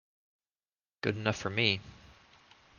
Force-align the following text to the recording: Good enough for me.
Good 1.01 1.15
enough 1.15 1.35
for 1.35 1.51
me. 1.51 1.79